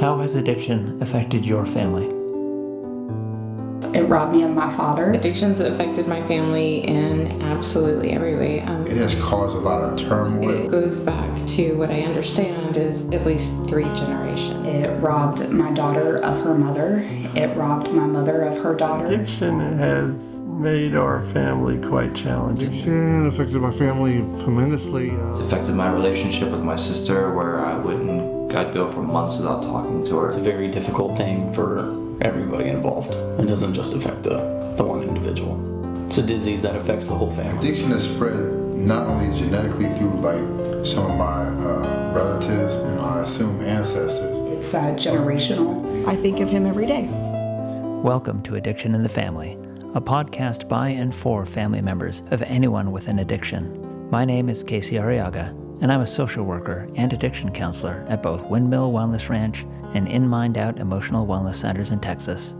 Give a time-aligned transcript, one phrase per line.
[0.00, 2.06] How has addiction affected your family?
[3.98, 5.10] It robbed me of my father.
[5.12, 8.60] Addictions affected my family in absolutely every way.
[8.60, 10.50] Um, It has caused a lot of turmoil.
[10.66, 14.66] it goes back to what I understand is at least three generations.
[14.66, 16.98] It robbed my daughter of her mother.
[17.34, 19.06] It robbed my mother of her daughter.
[19.06, 22.68] Addiction has made our family quite challenging.
[22.68, 25.10] Addiction affected my family tremendously.
[25.10, 27.57] It's Uh, affected my relationship with my sister, where I wouldn't,
[28.54, 30.26] I'd go for months without talking to her.
[30.26, 31.80] It's a very difficult thing for
[32.22, 33.14] everybody involved.
[33.14, 36.06] It doesn't just affect the, the one individual.
[36.06, 37.58] It's a disease that affects the whole family.
[37.58, 38.40] Addiction is spread
[38.74, 44.38] not only genetically through like some of my uh, relatives and I assume ancestors.
[44.58, 46.06] It's uh, generational.
[46.08, 47.08] I think of him every day.
[48.02, 49.58] Welcome to Addiction in the Family,
[49.94, 54.10] a podcast by and for family members of anyone with an addiction.
[54.10, 58.46] My name is Casey Arriaga, and I'm a social worker and addiction counselor at both
[58.46, 59.64] Windmill Wellness Ranch
[59.94, 62.56] and In Mind Out Emotional Wellness Centers in Texas.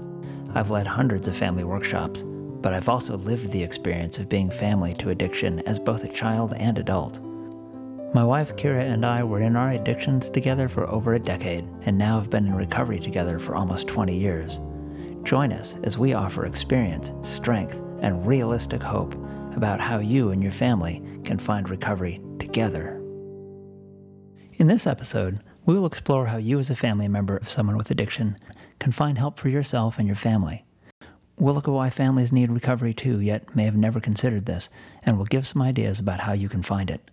[0.55, 4.95] I've led hundreds of family workshops, but I've also lived the experience of being family
[4.95, 7.21] to addiction as both a child and adult.
[8.15, 11.99] My wife Kira and I were in our addictions together for over a decade and
[11.99, 14.61] now have been in recovery together for almost 20 years.
[15.25, 19.15] Join us as we offer experience, strength, and realistic hope
[19.55, 22.98] about how you and your family can find recovery together.
[24.59, 27.93] In this episode, we will explore how you, as a family member of someone with
[27.93, 28.37] addiction,
[28.81, 30.65] can find help for yourself and your family.
[31.39, 34.69] We'll look at why families need recovery too, yet may have never considered this,
[35.05, 37.09] and we'll give some ideas about how you can find it.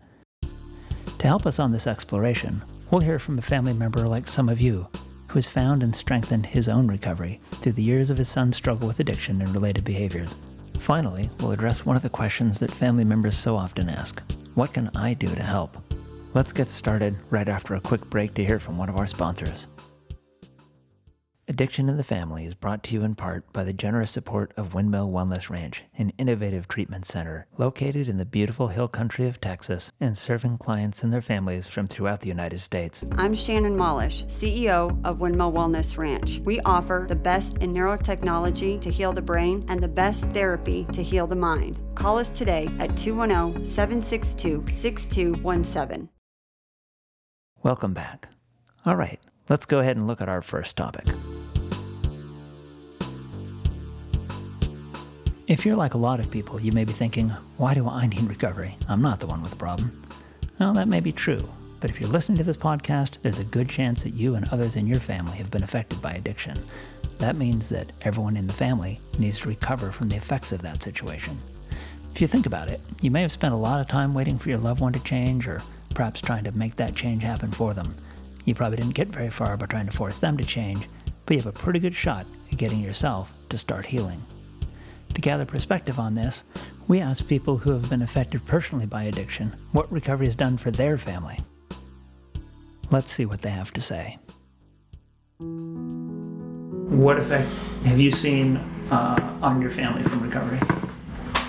[1.20, 4.60] To help us on this exploration, we'll hear from a family member like some of
[4.60, 4.88] you
[5.28, 8.88] who has found and strengthened his own recovery through the years of his son's struggle
[8.88, 10.36] with addiction and related behaviors.
[10.80, 14.20] Finally, we'll address one of the questions that family members so often ask
[14.56, 15.85] What can I do to help?
[16.36, 19.70] Let's get started right after a quick break to hear from one of our sponsors.
[21.48, 24.74] Addiction in the Family is brought to you in part by the generous support of
[24.74, 29.94] Windmill Wellness Ranch, an innovative treatment center located in the beautiful hill country of Texas
[30.02, 33.06] and serving clients and their families from throughout the United States.
[33.14, 36.42] I'm Shannon Malish, CEO of Windmill Wellness Ranch.
[36.44, 41.02] We offer the best in neurotechnology to heal the brain and the best therapy to
[41.02, 41.80] heal the mind.
[41.96, 46.10] Call us today at oh, 210 762 6217.
[47.66, 48.28] Welcome back.
[48.86, 51.08] All right, let's go ahead and look at our first topic.
[55.48, 58.22] If you're like a lot of people, you may be thinking, why do I need
[58.22, 58.78] recovery?
[58.88, 60.00] I'm not the one with the problem.
[60.60, 61.50] Well, that may be true,
[61.80, 64.76] but if you're listening to this podcast, there's a good chance that you and others
[64.76, 66.64] in your family have been affected by addiction.
[67.18, 70.84] That means that everyone in the family needs to recover from the effects of that
[70.84, 71.42] situation.
[72.14, 74.50] If you think about it, you may have spent a lot of time waiting for
[74.50, 75.64] your loved one to change or
[75.96, 77.96] perhaps trying to make that change happen for them.
[78.44, 80.88] You probably didn't get very far by trying to force them to change,
[81.26, 84.24] but you have a pretty good shot at getting yourself to start healing.
[85.16, 86.44] To gather perspective on this,
[86.88, 90.70] we asked people who have been affected personally by addiction what recovery has done for
[90.70, 91.40] their family.
[92.92, 94.18] Let's see what they have to say.
[95.40, 97.50] What effect
[97.86, 98.58] have you seen
[98.92, 100.60] uh, on your family from recovery?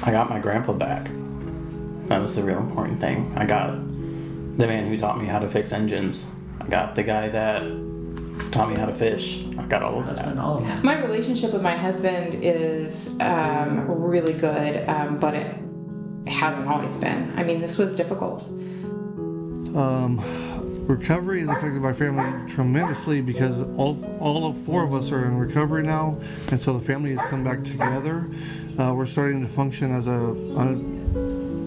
[0.03, 1.11] I got my grandpa back.
[2.09, 3.35] That was the real important thing.
[3.37, 3.77] I got
[4.57, 6.27] the man who taught me how to fix engines.
[6.61, 7.63] I got the guy that
[8.53, 9.45] taught me how to fish.
[9.59, 10.39] I got all of that.
[10.39, 10.85] all of them.
[10.85, 15.57] My relationship with my husband is um, really good, um, but it
[16.27, 17.33] hasn't always been.
[17.37, 18.43] I mean, this was difficult.
[19.77, 20.21] um,
[20.87, 25.37] recovery has affected my family tremendously because all, all of four of us are in
[25.37, 26.19] recovery now,
[26.51, 28.27] and so the family has come back together.
[28.79, 30.96] Uh, we're starting to function as a, a,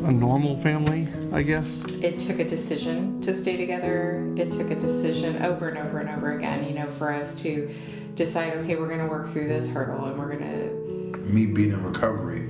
[0.10, 1.86] a normal family, I guess.
[2.02, 4.34] It took a decision to stay together.
[4.36, 7.72] It took a decision over and over and over again, you know, for us to
[8.16, 11.74] decide, okay, we're going to work through this hurdle and we're going to Me being
[11.74, 12.50] in recovery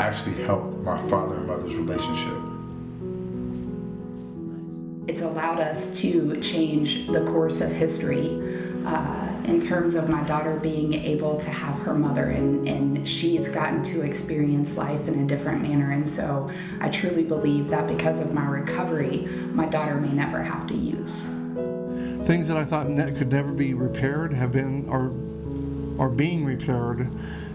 [0.00, 2.34] actually helped my father and mother's relationship.
[5.08, 8.42] It's allowed us to change the course of history
[8.84, 13.48] uh, in terms of my daughter being able to have her mother, and, and she's
[13.48, 15.90] gotten to experience life in a different manner.
[15.90, 16.50] And so
[16.80, 21.24] I truly believe that because of my recovery, my daughter may never have to use.
[22.26, 25.10] Things that I thought ne- could never be repaired have been are
[25.98, 27.10] are being repaired,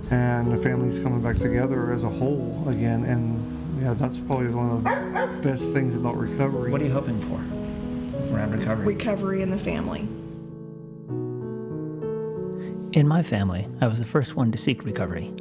[0.10, 3.04] and the family's coming back together as a whole again.
[3.06, 6.72] And yeah, that's probably one of the best things about recovery.
[6.72, 8.86] What are you hoping for around recovery?
[8.88, 10.10] Recovery in the family.
[12.94, 15.34] In my family, I was the first one to seek recovery.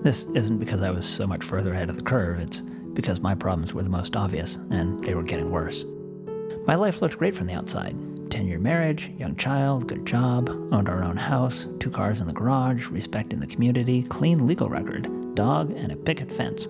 [0.00, 2.60] This isn't because I was so much further ahead of the curve, it's
[2.92, 5.84] because my problems were the most obvious and they were getting worse.
[6.68, 10.50] My life looked great from the outside 10 10 year marriage, young child, good job,
[10.70, 14.68] owned our own house, two cars in the garage, respect in the community, clean legal
[14.68, 16.68] record, dog, and a picket fence.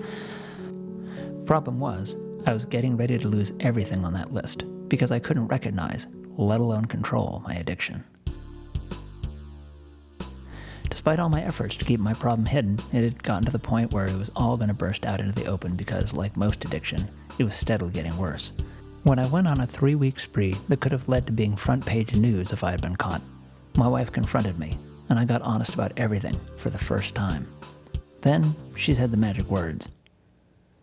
[1.44, 2.16] Problem was,
[2.46, 6.06] I was getting ready to lose everything on that list because I couldn't recognize,
[6.38, 8.04] let alone control, my addiction.
[10.90, 13.92] Despite all my efforts to keep my problem hidden, it had gotten to the point
[13.92, 17.08] where it was all going to burst out into the open because, like most addiction,
[17.38, 18.52] it was steadily getting worse.
[19.04, 21.87] When I went on a three week spree that could have led to being front
[21.87, 23.22] page news if I had been caught,
[23.76, 24.76] my wife confronted me,
[25.08, 27.46] and I got honest about everything for the first time.
[28.20, 29.88] Then she said the magic words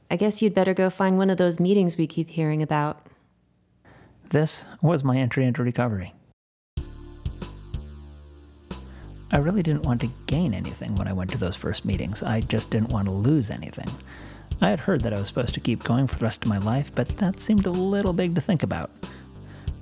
[0.10, 3.06] I guess you'd better go find one of those meetings we keep hearing about.
[4.30, 6.14] This was my entry into recovery.
[9.32, 12.24] I really didn't want to gain anything when I went to those first meetings.
[12.24, 13.90] I just didn't want to lose anything.
[14.62, 16.58] I had heard that I was supposed to keep going for the rest of my
[16.58, 18.90] life, but that seemed a little big to think about.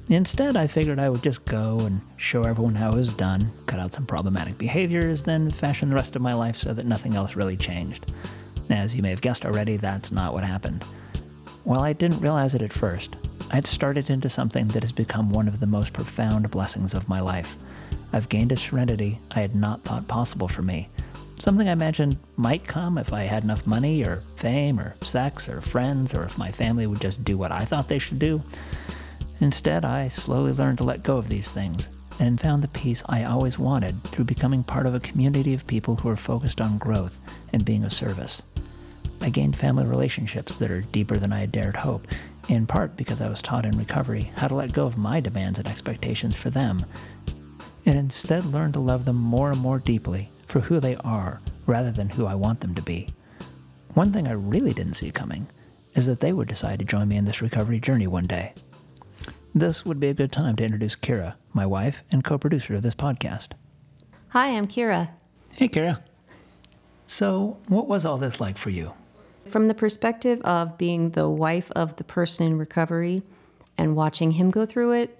[0.09, 3.79] Instead, I figured I would just go and show everyone how it was done, cut
[3.79, 7.35] out some problematic behaviors, then fashion the rest of my life so that nothing else
[7.35, 8.11] really changed.
[8.69, 10.83] As you may have guessed already, that's not what happened.
[11.63, 13.15] While I didn't realize it at first,
[13.51, 17.19] I'd started into something that has become one of the most profound blessings of my
[17.19, 17.55] life.
[18.13, 20.89] I've gained a serenity I had not thought possible for me.
[21.37, 25.61] Something I imagined might come if I had enough money or fame or sex or
[25.61, 28.41] friends or if my family would just do what I thought they should do.
[29.41, 33.25] Instead, I slowly learned to let go of these things and found the peace I
[33.25, 37.19] always wanted through becoming part of a community of people who are focused on growth
[37.51, 38.41] and being of service.
[39.21, 42.07] I gained family relationships that are deeper than I had dared hope,
[42.47, 45.59] in part because I was taught in recovery how to let go of my demands
[45.59, 46.85] and expectations for them,
[47.85, 51.91] and instead learn to love them more and more deeply for who they are rather
[51.91, 53.09] than who I want them to be.
[53.93, 55.47] One thing I really didn't see coming
[55.93, 58.53] is that they would decide to join me in this recovery journey one day.
[59.53, 62.81] This would be a good time to introduce Kira, my wife and co producer of
[62.81, 63.53] this podcast.
[64.29, 65.11] Hi, I'm Kira.
[65.53, 66.01] Hey, Kira.
[67.07, 68.93] So, what was all this like for you?
[69.49, 73.23] From the perspective of being the wife of the person in recovery
[73.77, 75.17] and watching him go through it,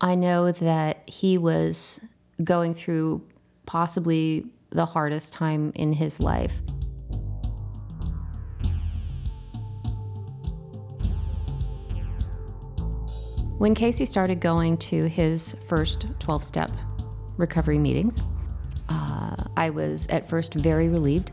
[0.00, 2.06] I know that he was
[2.44, 3.22] going through
[3.66, 6.52] possibly the hardest time in his life.
[13.58, 16.70] When Casey started going to his first 12 step
[17.36, 18.22] recovery meetings,
[18.88, 21.32] uh, I was at first very relieved.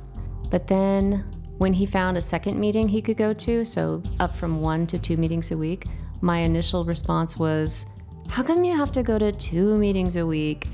[0.50, 1.23] But then
[1.59, 4.97] when he found a second meeting he could go to, so up from one to
[4.97, 5.85] two meetings a week,
[6.21, 7.85] my initial response was,
[8.30, 10.68] How come you have to go to two meetings a week?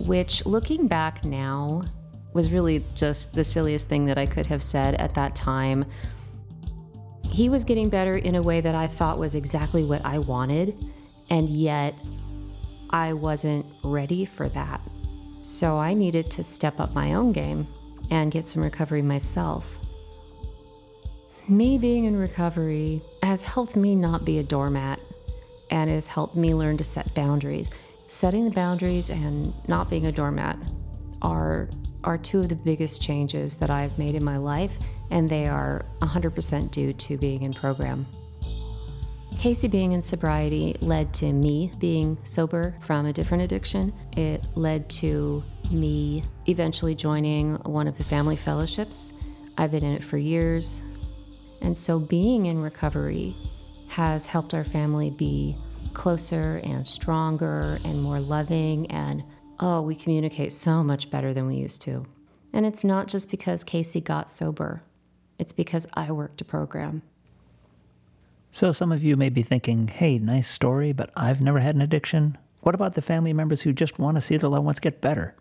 [0.00, 1.82] Which, looking back now,
[2.32, 5.84] was really just the silliest thing that I could have said at that time.
[7.30, 10.74] He was getting better in a way that I thought was exactly what I wanted,
[11.30, 11.94] and yet
[12.90, 14.80] I wasn't ready for that.
[15.42, 17.66] So I needed to step up my own game
[18.10, 19.78] and get some recovery myself.
[21.48, 24.98] Me being in recovery has helped me not be a doormat
[25.70, 27.70] and has helped me learn to set boundaries.
[28.08, 30.58] Setting the boundaries and not being a doormat
[31.22, 31.68] are
[32.04, 34.76] are two of the biggest changes that I've made in my life,
[35.10, 38.06] and they are 100% due to being in program.
[39.38, 43.92] Casey being in sobriety led to me being sober from a different addiction.
[44.16, 49.12] It led to me eventually joining one of the family fellowships.
[49.58, 50.82] I've been in it for years.
[51.60, 53.34] And so being in recovery
[53.94, 55.54] has helped our family be
[55.92, 59.22] closer and stronger and more loving and
[59.60, 62.04] oh, we communicate so much better than we used to.
[62.52, 64.82] And it's not just because Casey got sober,
[65.38, 67.02] it's because I worked a program.
[68.50, 71.80] So, some of you may be thinking, hey, nice story, but I've never had an
[71.80, 72.36] addiction.
[72.62, 75.36] What about the family members who just want to see their loved ones get better?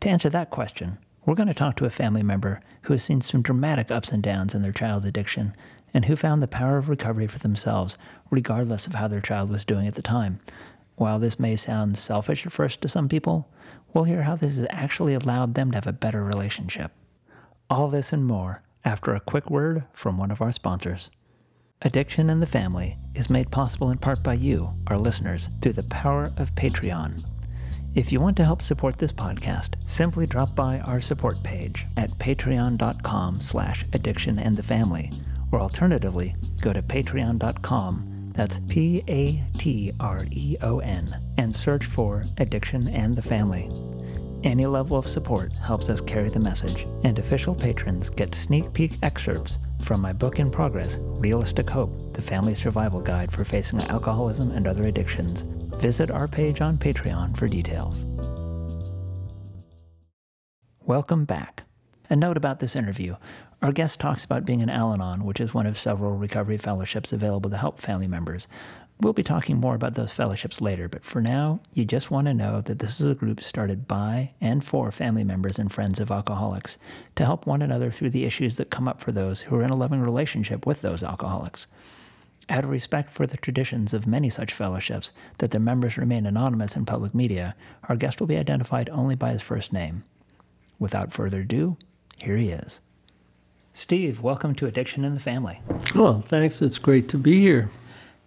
[0.00, 3.22] To answer that question, we're going to talk to a family member who has seen
[3.22, 5.56] some dramatic ups and downs in their child's addiction
[5.94, 7.98] and who found the power of recovery for themselves,
[8.30, 10.40] regardless of how their child was doing at the time.
[10.96, 13.48] While this may sound selfish at first to some people,
[13.92, 16.92] we'll hear how this has actually allowed them to have a better relationship.
[17.68, 21.10] All this and more after a quick word from one of our sponsors.
[21.82, 25.82] Addiction in the Family is made possible in part by you, our listeners, through the
[25.84, 27.24] power of Patreon.
[27.94, 32.10] If you want to help support this podcast, simply drop by our support page at
[32.10, 35.10] patreon.com slash addiction and the family,
[35.52, 41.06] or alternatively, go to patreon.com that's P A T R E O N,
[41.36, 43.68] and search for Addiction and the Family.
[44.42, 48.92] Any level of support helps us carry the message, and official patrons get sneak peek
[49.02, 54.50] excerpts from my book in progress, Realistic Hope The Family Survival Guide for Facing Alcoholism
[54.50, 55.42] and Other Addictions,
[55.82, 58.04] Visit our page on Patreon for details.
[60.84, 61.64] Welcome back.
[62.08, 63.16] A note about this interview.
[63.62, 67.12] Our guest talks about being an Al Anon, which is one of several recovery fellowships
[67.12, 68.48] available to help family members.
[69.00, 72.34] We'll be talking more about those fellowships later, but for now, you just want to
[72.34, 76.10] know that this is a group started by and for family members and friends of
[76.10, 76.76] alcoholics
[77.14, 79.70] to help one another through the issues that come up for those who are in
[79.70, 81.68] a loving relationship with those alcoholics.
[82.48, 86.74] Out of respect for the traditions of many such fellowships that their members remain anonymous
[86.76, 87.54] in public media,
[87.88, 90.02] our guest will be identified only by his first name.
[90.80, 91.76] Without further ado,
[92.18, 92.80] here he is.
[93.74, 95.58] Steve, welcome to Addiction in the Family.
[95.94, 96.60] Well, thanks.
[96.60, 97.70] It's great to be here.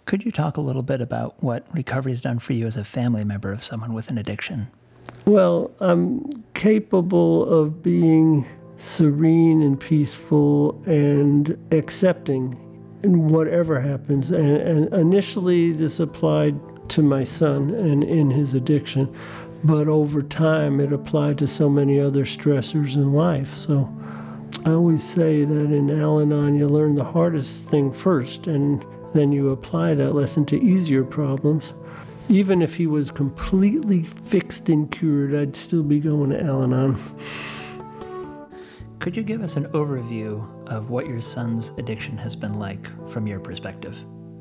[0.06, 2.84] Could you talk a little bit about what recovery has done for you as a
[2.84, 4.72] family member of someone with an addiction?
[5.26, 8.48] Well, I'm capable of being
[8.78, 12.60] serene and peaceful and accepting
[13.04, 14.32] in whatever happens.
[14.32, 16.60] And, and initially, this applied
[16.90, 19.16] to my son and in his addiction,
[19.64, 23.56] but over time, it applied to so many other stressors in life.
[23.56, 23.96] So
[24.64, 29.32] I always say that in Al Anon, you learn the hardest thing first, and then
[29.32, 31.74] you apply that lesson to easier problems.
[32.30, 37.00] Even if he was completely fixed and cured, I'd still be going to Al Anon.
[39.00, 43.28] Could you give us an overview of what your son's addiction has been like from
[43.28, 43.96] your perspective?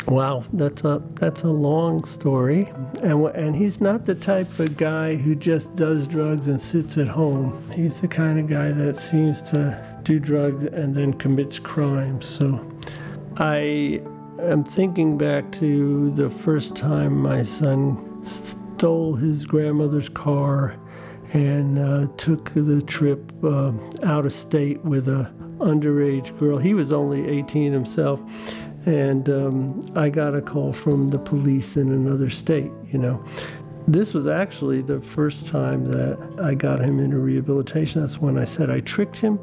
[0.06, 2.70] Wow, that's a that's a long story,
[3.02, 7.08] and and he's not the type of guy who just does drugs and sits at
[7.08, 7.70] home.
[7.74, 12.26] He's the kind of guy that seems to do drugs and then commits crimes.
[12.26, 12.60] So,
[13.36, 14.00] I
[14.40, 20.76] am thinking back to the first time my son stole his grandmother's car
[21.32, 26.58] and uh, took the trip uh, out of state with a underage girl.
[26.58, 28.20] He was only 18 himself
[28.86, 33.24] and um, I got a call from the police in another state, you know.
[33.86, 38.00] This was actually the first time that I got him into rehabilitation.
[38.00, 39.38] That's when I said I tricked him.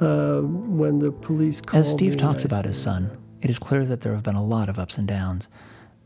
[0.00, 3.58] Uh, when the police called As Steve me, talks I about his son, it is
[3.58, 5.48] clear that there have been a lot of ups and downs.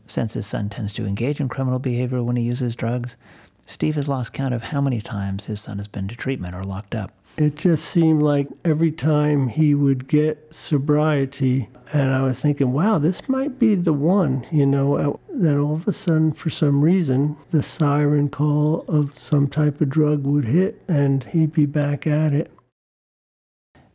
[0.07, 3.17] Since his son tends to engage in criminal behavior when he uses drugs,
[3.65, 6.63] Steve has lost count of how many times his son has been to treatment or
[6.63, 7.11] locked up.
[7.37, 12.97] It just seemed like every time he would get sobriety, and I was thinking, wow,
[12.97, 14.95] this might be the one, you know.
[14.95, 19.79] uh, Then all of a sudden, for some reason, the siren call of some type
[19.79, 22.51] of drug would hit, and he'd be back at it.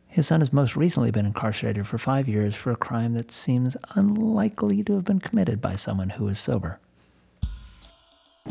[0.07, 3.77] His son has most recently been incarcerated for five years for a crime that seems
[3.95, 6.79] unlikely to have been committed by someone who is sober.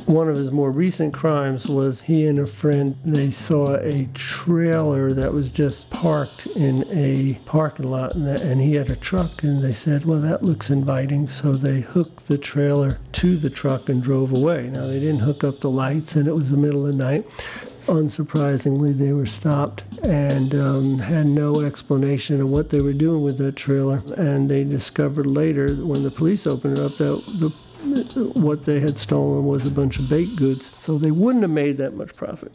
[0.04, 5.10] One of his more recent crimes was he and a friend they saw a trailer
[5.12, 9.72] that was just parked in a parking lot and, he had a truck and they
[9.72, 11.26] said well that looks inviting.
[11.26, 14.68] So they hooked the trailer to the truck and drove away.
[14.68, 17.24] Now they didn't hook up the lights and it was the middle of the night
[17.86, 23.38] unsurprisingly they were stopped and um, had no explanation of what they were doing with
[23.38, 27.52] that trailer and they discovered later when the police opened it up that the
[28.34, 31.76] what they had stolen was a bunch of baked goods, so they wouldn't have made
[31.76, 32.52] that much profit.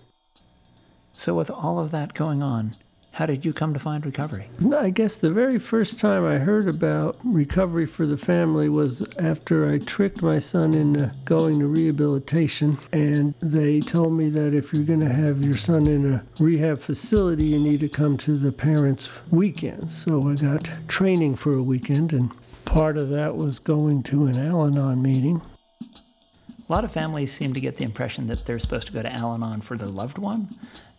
[1.14, 2.72] So, with all of that going on,
[3.14, 4.48] how did you come to find recovery?
[4.76, 9.70] I guess the very first time I heard about recovery for the family was after
[9.70, 12.78] I tricked my son into going to rehabilitation.
[12.94, 16.80] And they told me that if you're going to have your son in a rehab
[16.80, 20.04] facility, you need to come to the parents' weekends.
[20.04, 22.32] So I got training for a weekend, and
[22.64, 25.42] part of that was going to an Al Anon meeting.
[25.82, 29.12] A lot of families seem to get the impression that they're supposed to go to
[29.12, 30.48] Al Anon for their loved one.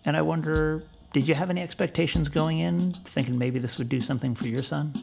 [0.04, 4.00] And I wonder did you have any expectations going in, thinking maybe this would do
[4.00, 4.94] something for your son?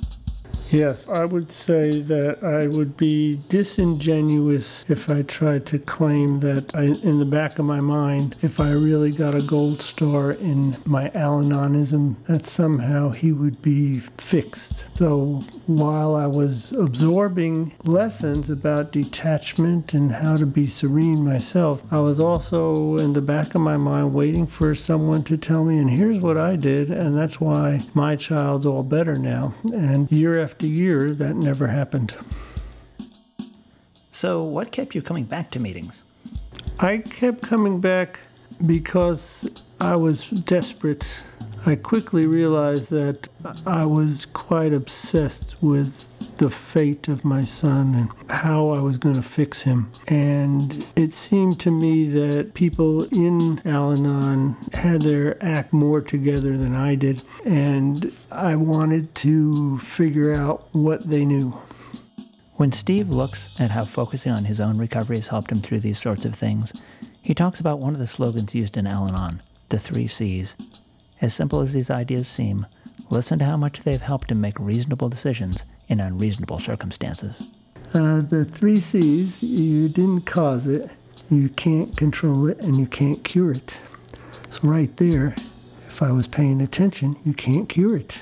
[0.72, 6.76] Yes, I would say that I would be disingenuous if I tried to claim that
[6.76, 10.78] I, in the back of my mind, if I really got a gold star in
[10.86, 14.86] my Al Anonism, that somehow he would be fixed.
[14.96, 22.00] So while I was absorbing lessons about detachment and how to be serene myself, I
[22.00, 25.90] was also in the back of my mind waiting for someone to tell me, and
[25.90, 29.54] here's what I did, and that's why my child's all better now.
[29.74, 32.16] And year after year, that never happened.
[34.12, 36.04] So, what kept you coming back to meetings?
[36.80, 38.20] I kept coming back
[38.66, 39.50] because
[39.80, 41.08] I was desperate.
[41.66, 43.30] I quickly realized that
[43.66, 46.09] I was quite obsessed with
[46.40, 49.92] the fate of my son and how I was going to fix him.
[50.08, 56.58] And it seemed to me that people in Al Anon had their act more together
[56.58, 57.22] than I did.
[57.46, 61.50] And I wanted to figure out what they knew.
[62.56, 66.00] When Steve looks at how focusing on his own recovery has helped him through these
[66.00, 66.74] sorts of things,
[67.22, 70.56] he talks about one of the slogans used in Al Anon, the three C's.
[71.22, 72.66] As simple as these ideas seem,
[73.10, 77.50] listen to how much they've helped him make reasonable decisions in unreasonable circumstances.
[77.94, 80.90] Uh, the three C's you didn't cause it,
[81.30, 83.78] you can't control it, and you can't cure it.
[84.52, 85.36] So, right there,
[85.88, 88.22] if I was paying attention, you can't cure it.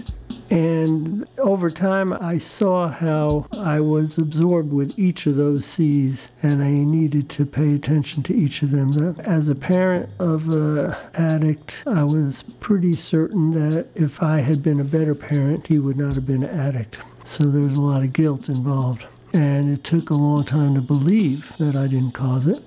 [0.50, 6.64] And over time, I saw how I was absorbed with each of those C's, and
[6.64, 9.16] I needed to pay attention to each of them.
[9.20, 14.80] As a parent of an addict, I was pretty certain that if I had been
[14.80, 16.98] a better parent, he would not have been an addict.
[17.28, 19.06] So there was a lot of guilt involved.
[19.34, 22.64] And it took a long time to believe that I didn't cause it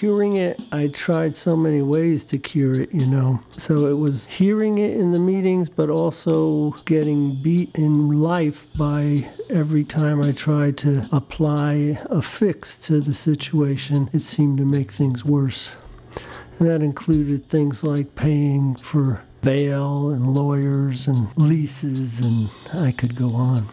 [0.00, 3.40] curing it, I tried so many ways to cure it, you know.
[3.58, 9.28] So it was hearing it in the meetings, but also getting beat in life by
[9.50, 14.90] every time I tried to apply a fix to the situation, it seemed to make
[14.90, 15.74] things worse.
[16.58, 23.14] And that included things like paying for bail and lawyers and leases, and I could
[23.14, 23.68] go on.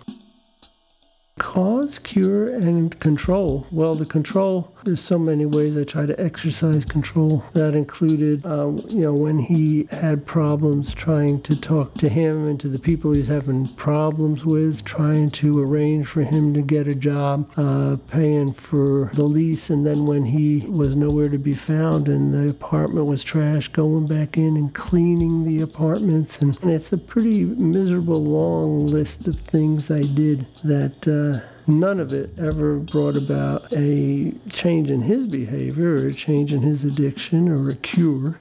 [1.39, 3.67] Cause, cure, and control.
[3.71, 7.43] Well, the control, there's so many ways I try to exercise control.
[7.51, 12.57] That included, uh, you know, when he had problems trying to talk to him and
[12.61, 16.95] to the people he's having problems with, trying to arrange for him to get a
[16.95, 22.07] job, uh, paying for the lease, and then when he was nowhere to be found
[22.07, 26.41] and the apartment was trashed, going back in and cleaning the apartments.
[26.41, 31.05] And, and it's a pretty miserable long list of things I did that.
[31.05, 36.53] Uh, none of it ever brought about a change in his behavior or a change
[36.53, 38.39] in his addiction or a cure.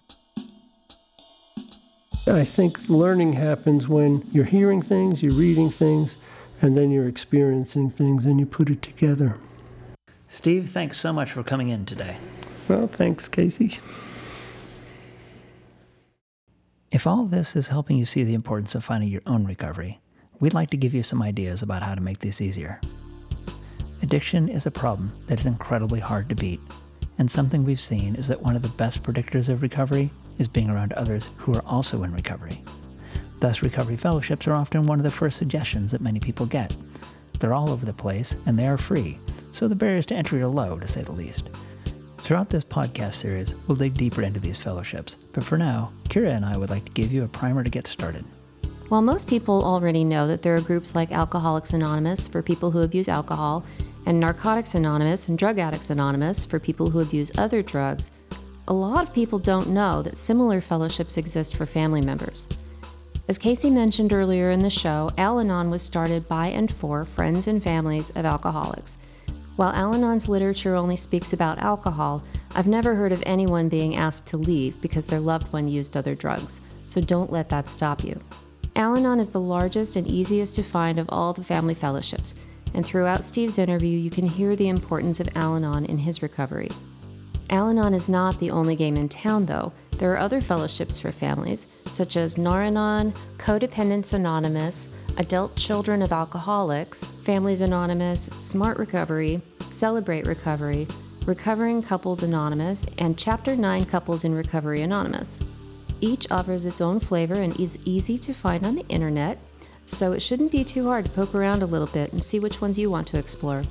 [2.29, 6.17] I think learning happens when you're hearing things, you're reading things,
[6.61, 9.39] and then you're experiencing things and you put it together.
[10.29, 12.17] Steve, thanks so much for coming in today.
[12.69, 13.79] Well, thanks, Casey.
[16.91, 20.01] If all this is helping you see the importance of finding your own recovery,
[20.41, 22.81] we'd like to give you some ideas about how to make this easier.
[24.03, 26.61] Addiction is a problem that is incredibly hard to beat,
[27.19, 30.69] and something we've seen is that one of the best predictors of recovery is being
[30.69, 32.63] around others who are also in recovery.
[33.41, 36.77] Thus, recovery fellowships are often one of the first suggestions that many people get.
[37.39, 39.19] They're all over the place, and they are free,
[39.53, 41.49] so the barriers to entry are low, to say the least.
[42.19, 46.45] Throughout this podcast series, we'll dig deeper into these fellowships, but for now, Kira and
[46.45, 48.25] I would like to give you a primer to get started.
[48.89, 52.83] While most people already know that there are groups like Alcoholics Anonymous for people who
[52.83, 53.65] abuse alcohol,
[54.07, 58.13] and Narcotics Anonymous and Drug Addicts Anonymous for people who abuse other drugs,
[58.69, 62.47] a lot of people don't know that similar fellowships exist for family members.
[63.27, 67.49] As Casey mentioned earlier in the show, Al Anon was started by and for friends
[67.49, 68.99] and families of alcoholics.
[69.57, 72.23] While Al Anon's literature only speaks about alcohol,
[72.55, 76.15] I've never heard of anyone being asked to leave because their loved one used other
[76.15, 78.21] drugs, so don't let that stop you.
[78.77, 82.35] Al Anon is the largest and easiest to find of all the family fellowships,
[82.75, 86.69] and throughout Steve's interview, you can hear the importance of Al Anon in his recovery.
[87.49, 89.73] Al Anon is not the only game in town, though.
[89.93, 97.13] There are other fellowships for families, such as Nar-Anon, Codependence Anonymous, Adult Children of Alcoholics,
[97.25, 100.87] Families Anonymous, Smart Recovery, Celebrate Recovery,
[101.25, 105.41] Recovering Couples Anonymous, and Chapter 9 Couples in Recovery Anonymous.
[106.01, 109.39] Each offers its own flavor and is easy to find on the internet,
[109.87, 112.61] so it shouldn't be too hard to poke around a little bit and see which
[112.61, 113.63] ones you want to explore.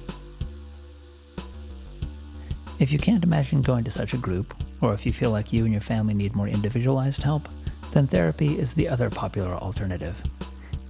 [2.79, 5.63] If you can't imagine going to such a group, or if you feel like you
[5.63, 7.47] and your family need more individualized help,
[7.91, 10.21] then therapy is the other popular alternative.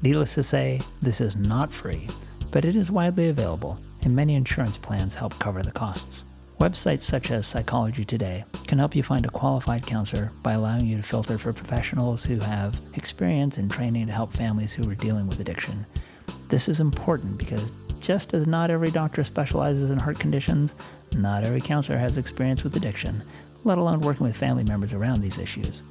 [0.02, 2.08] Needless to say, this is not free,
[2.52, 6.24] but it is widely available, and many insurance plans help cover the costs.
[6.60, 10.96] Websites such as Psychology Today can help you find a qualified counselor by allowing you
[10.96, 15.28] to filter for professionals who have experience and training to help families who are dealing
[15.28, 15.86] with addiction.
[16.48, 20.76] This is important because just as not every doctor specializes in heart conditions,
[21.14, 23.22] not every counselor has experience with addiction,
[23.66, 25.84] let alone working with family members around these issues.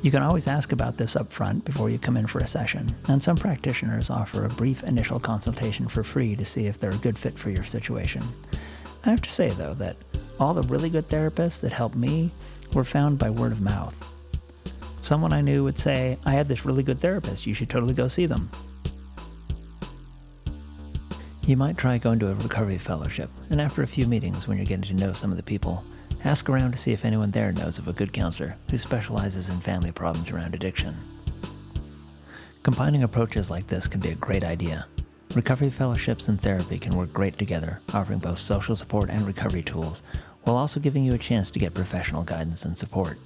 [0.00, 2.90] You can always ask about this up front before you come in for a session,
[3.08, 6.96] and some practitioners offer a brief initial consultation for free to see if they're a
[6.96, 8.22] good fit for your situation.
[9.04, 9.96] I have to say, though, that
[10.38, 12.30] all the really good therapists that helped me
[12.72, 13.96] were found by word of mouth.
[15.00, 18.06] Someone I knew would say, I had this really good therapist, you should totally go
[18.06, 18.48] see them.
[21.44, 24.66] You might try going to a recovery fellowship, and after a few meetings, when you're
[24.66, 25.82] getting to know some of the people,
[26.24, 29.58] ask around to see if anyone there knows of a good counselor who specializes in
[29.58, 30.94] family problems around addiction.
[32.62, 34.86] Combining approaches like this can be a great idea.
[35.34, 40.02] Recovery fellowships and therapy can work great together, offering both social support and recovery tools,
[40.42, 43.18] while also giving you a chance to get professional guidance and support.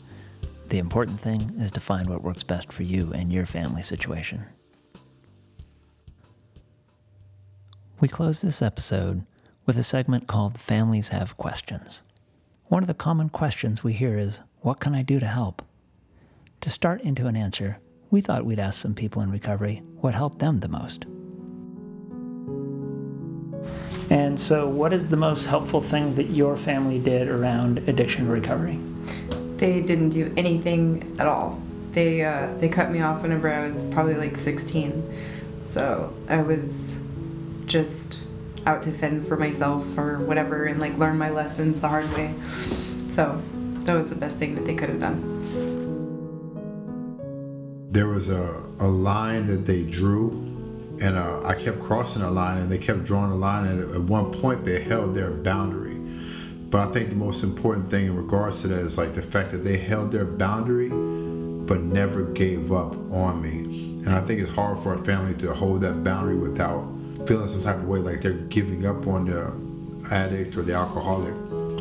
[0.68, 4.44] The important thing is to find what works best for you and your family situation.
[7.98, 9.24] We close this episode
[9.64, 12.02] with a segment called Families Have Questions.
[12.66, 15.60] One of the common questions we hear is, What can I do to help?
[16.60, 17.78] To start into an answer,
[18.12, 21.04] we thought we'd ask some people in recovery what helped them the most.
[24.36, 28.78] And so, what is the most helpful thing that your family did around addiction recovery?
[29.56, 31.58] They didn't do anything at all.
[31.92, 35.10] They uh, they cut me off whenever I was probably like 16.
[35.62, 36.70] So I was
[37.64, 38.18] just
[38.66, 42.34] out to fend for myself or whatever and like learn my lessons the hard way.
[43.08, 43.40] So
[43.84, 45.32] that was the best thing that they could have done.
[47.90, 50.55] There was a, a line that they drew
[51.00, 54.00] and uh, I kept crossing a line, and they kept drawing a line, and at
[54.00, 55.94] one point they held their boundary.
[56.70, 59.52] But I think the most important thing in regards to that is like the fact
[59.52, 64.02] that they held their boundary, but never gave up on me.
[64.04, 66.86] And I think it's hard for a family to hold that boundary without
[67.26, 71.34] feeling some type of way like they're giving up on the addict or the alcoholic.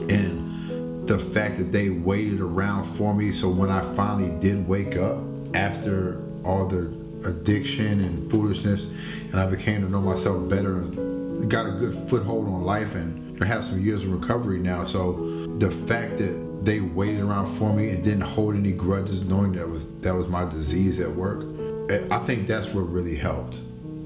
[0.09, 4.97] And the fact that they waited around for me, so when I finally did wake
[4.97, 5.19] up
[5.55, 8.85] after all the addiction and foolishness,
[9.31, 13.41] and I became to know myself better and got a good foothold on life and
[13.43, 14.85] have some years of recovery now.
[14.85, 19.53] So the fact that they waited around for me and didn't hold any grudges, knowing
[19.53, 21.45] that was that was my disease at work,
[21.89, 23.57] eh, I think that's what really helped.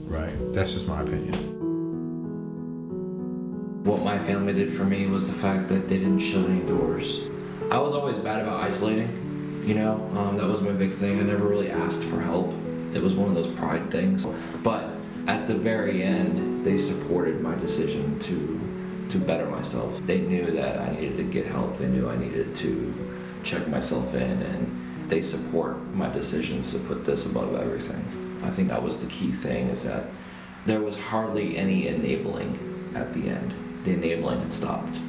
[0.06, 0.34] Right?
[0.54, 1.58] That's just my opinion.
[3.84, 7.20] What my family did for me was the fact that they didn't shut any doors.
[7.72, 9.64] I was always bad about isolating.
[9.66, 11.20] You know, um, that was my big thing.
[11.20, 12.52] I never really asked for help.
[12.93, 14.25] It was one of those pride things.
[14.63, 14.89] But
[15.28, 18.60] at the very end, they supported my decision to
[19.10, 19.99] to better myself.
[20.06, 21.80] They knew that I needed to get help.
[21.80, 22.93] They knew I needed to
[23.43, 28.39] check myself in, and they support my decisions to put this above everything.
[28.43, 30.06] I think that was the key thing is that
[30.65, 33.54] there was hardly any enabling at the end.
[33.84, 34.99] The enabling had stopped.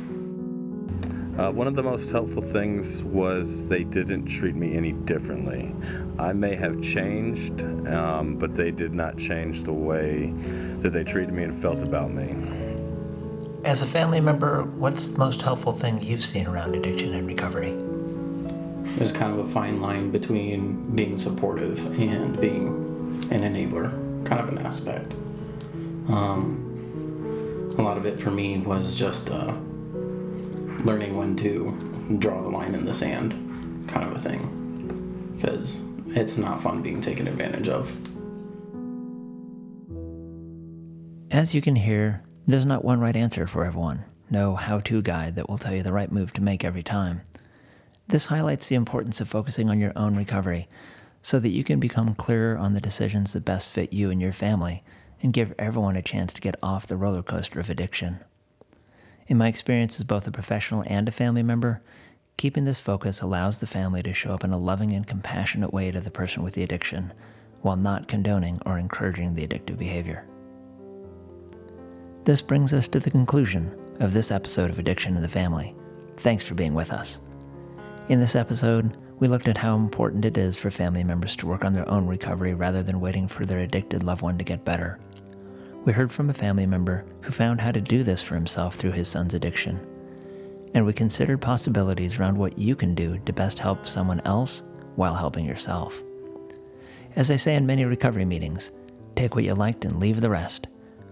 [1.41, 5.75] Uh, one of the most helpful things was they didn't treat me any differently.
[6.19, 10.35] I may have changed, um, but they did not change the way
[10.83, 12.37] that they treated me and felt about me.
[13.65, 17.71] As a family member, what's the most helpful thing you've seen around addiction and recovery?
[18.99, 22.67] There's kind of a fine line between being supportive and being
[23.31, 23.91] an enabler,
[24.27, 25.15] kind of an aspect.
[26.07, 29.55] Um, a lot of it for me was just uh,
[30.85, 33.33] learning when to draw the line in the sand,
[33.89, 35.35] kind of a thing.
[35.37, 37.93] Because it's not fun being taken advantage of.
[41.31, 45.37] As you can hear, there's not one right answer for everyone, no how to guide
[45.37, 47.23] that will tell you the right move to make every time.
[48.09, 50.69] This highlights the importance of focusing on your own recovery
[51.23, 54.33] so that you can become clearer on the decisions that best fit you and your
[54.33, 54.83] family
[55.23, 58.21] and give everyone a chance to get off the roller coaster of addiction.
[59.31, 61.81] In my experience as both a professional and a family member,
[62.37, 65.93] keeping this focus allows the family to show up in a loving and compassionate way
[65.93, 67.13] to the person with the addiction
[67.63, 70.27] while not condoning or encouraging the addictive behavior.
[72.25, 75.77] This brings us to the conclusion of this episode of Addiction in the Family.
[76.17, 77.21] Thanks for being with us.
[78.09, 81.65] In this episode, we looked at how important it is for family members to work
[81.65, 84.99] on their own recovery rather than waiting for their addicted loved one to get better
[85.85, 88.93] we heard from a family member who found how to do this for himself through
[88.93, 89.81] his son's addiction.
[90.75, 94.63] And we considered possibilities around what you can do to best help someone else
[94.97, 96.03] while helping yourself.
[97.17, 98.71] As I say in many recovery meetings,
[99.17, 100.69] take what you liked and leave the rest.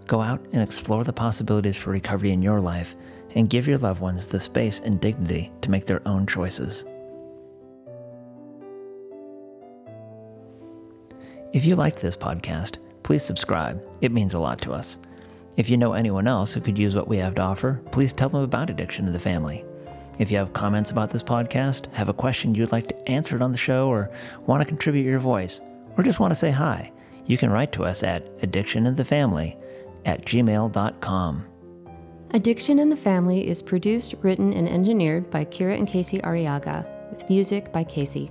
[0.07, 2.95] Go out and explore the possibilities for recovery in your life
[3.35, 6.85] and give your loved ones the space and dignity to make their own choices.
[11.53, 13.83] If you liked this podcast, please subscribe.
[14.01, 14.99] It means a lot to us.
[15.57, 18.29] If you know anyone else who could use what we have to offer, please tell
[18.29, 19.65] them about Addiction to the Family.
[20.19, 23.43] If you have comments about this podcast, have a question you'd like to answer it
[23.43, 24.11] on the show, or
[24.47, 25.61] want to contribute your voice,
[25.97, 26.93] or just want to say hi,
[27.27, 29.57] you can write to us at addictioninthefamily
[30.05, 31.47] at gmail.com.
[32.33, 37.29] Addiction in the Family is produced, written, and engineered by Kira and Casey Arriaga, with
[37.29, 38.31] music by Casey.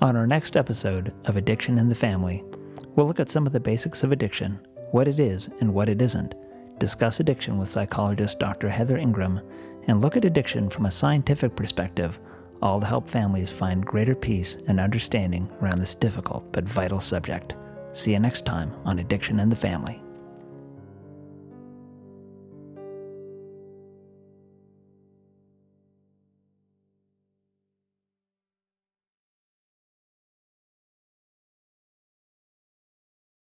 [0.00, 2.44] On our next episode of Addiction in the Family,
[2.94, 4.60] we'll look at some of the basics of addiction,
[4.92, 6.36] what it is and what it isn't,
[6.78, 8.68] discuss addiction with psychologist Dr.
[8.68, 9.40] Heather Ingram,
[9.88, 12.20] and look at addiction from a scientific perspective,
[12.62, 17.56] all to help families find greater peace and understanding around this difficult but vital subject.
[17.90, 20.00] See you next time on Addiction in the Family.